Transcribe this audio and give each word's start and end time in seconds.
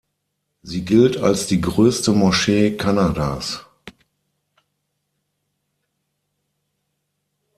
Sie 0.63 0.83
gilt 0.83 1.17
als 1.17 1.45
die 1.45 1.61
größte 1.61 2.11
Moschee 2.11 2.75
Kanadas. 2.75 3.67